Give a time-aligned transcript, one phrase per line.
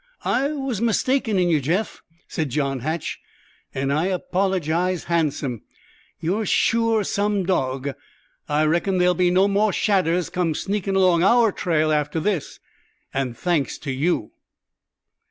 [0.25, 3.19] "I was mistaken in yeh, Jeff," said John Hatch,
[3.71, 5.61] "an' I apologize handsome.
[6.19, 7.89] Ye're sure some dawg.
[8.49, 12.59] I reckon there'll be no more shadders come sneakin' along our trail after this,
[13.13, 14.31] an' thanks to you!"